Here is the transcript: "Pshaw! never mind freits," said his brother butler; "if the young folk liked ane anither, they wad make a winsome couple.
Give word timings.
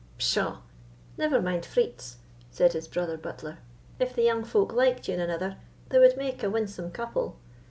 "Pshaw! 0.17 0.61
never 1.15 1.39
mind 1.39 1.61
freits," 1.63 2.15
said 2.49 2.73
his 2.73 2.87
brother 2.87 3.17
butler; 3.19 3.59
"if 3.99 4.15
the 4.15 4.23
young 4.23 4.43
folk 4.43 4.73
liked 4.73 5.07
ane 5.07 5.19
anither, 5.19 5.57
they 5.89 5.99
wad 5.99 6.17
make 6.17 6.41
a 6.41 6.49
winsome 6.49 6.89
couple. 6.89 7.35